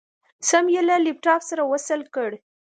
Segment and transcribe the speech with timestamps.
[0.47, 2.29] سيم يې له لپټاپ سره وصل کړ.